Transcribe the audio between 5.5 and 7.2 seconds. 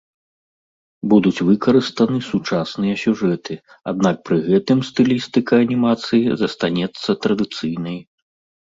анімацыі застанецца